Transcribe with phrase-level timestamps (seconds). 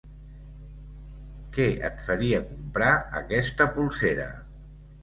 [1.59, 2.91] Què et faria comprar
[3.25, 4.29] aquesta polsera.